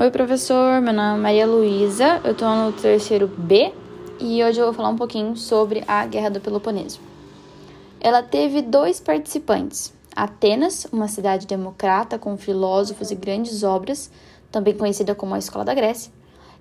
[0.00, 0.80] Oi, professor.
[0.80, 3.74] Meu nome é Maria Luísa, eu estou no terceiro B
[4.20, 7.00] e hoje eu vou falar um pouquinho sobre a Guerra do Peloponeso.
[8.00, 14.08] Ela teve dois participantes: Atenas, uma cidade democrata com filósofos e grandes obras,
[14.52, 16.12] também conhecida como a Escola da Grécia,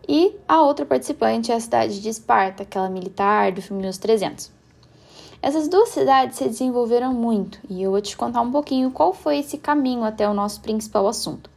[0.10, 4.52] e a outra participante é a cidade de Esparta, aquela militar do filme Os 300.
[5.44, 9.38] Essas duas cidades se desenvolveram muito e eu vou te contar um pouquinho qual foi
[9.38, 11.56] esse caminho até o nosso principal assunto.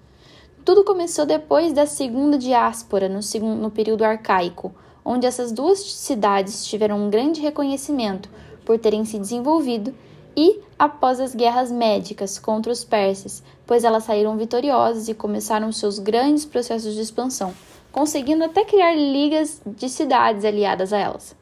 [0.65, 6.67] Tudo começou depois da segunda diáspora, no, segundo, no período arcaico, onde essas duas cidades
[6.67, 8.29] tiveram um grande reconhecimento
[8.65, 9.95] por terem se desenvolvido
[10.37, 15.99] e após as guerras médicas contra os persas, pois elas saíram vitoriosas e começaram seus
[15.99, 17.55] grandes processos de expansão,
[17.91, 21.35] conseguindo até criar ligas de cidades aliadas a elas.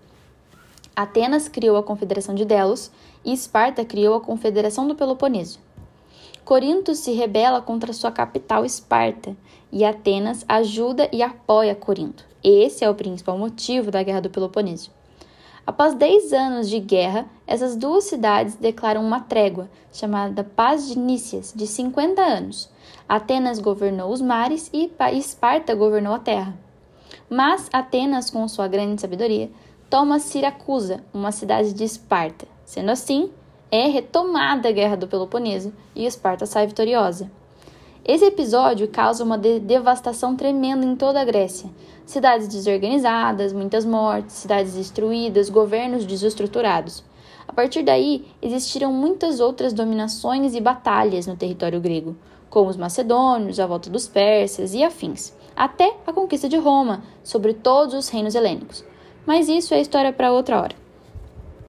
[0.94, 2.90] Atenas criou a Confederação de Delos
[3.24, 5.67] e Esparta criou a Confederação do Peloponeso.
[6.44, 9.36] Corinto se rebela contra sua capital Esparta
[9.70, 12.24] e Atenas ajuda e apoia Corinto.
[12.42, 14.90] Esse é o principal motivo da Guerra do Peloponeso.
[15.66, 21.52] Após 10 anos de guerra, essas duas cidades declaram uma trégua, chamada Paz de Nícias,
[21.54, 22.70] de 50 anos.
[23.06, 26.56] Atenas governou os mares e Esparta governou a terra.
[27.28, 29.50] Mas Atenas, com sua grande sabedoria,
[29.90, 32.46] toma Siracusa, uma cidade de Esparta.
[32.64, 33.30] Sendo assim,
[33.70, 37.30] é retomada a Guerra do Peloponeso e Esparta sai vitoriosa.
[38.04, 41.68] Esse episódio causa uma de devastação tremenda em toda a Grécia.
[42.06, 47.04] Cidades desorganizadas, muitas mortes, cidades destruídas, governos desestruturados.
[47.46, 52.16] A partir daí, existiram muitas outras dominações e batalhas no território grego,
[52.48, 57.52] como os macedônios, a volta dos persas e afins, até a conquista de Roma sobre
[57.52, 58.82] todos os reinos helênicos.
[59.26, 60.87] Mas isso é história para outra hora.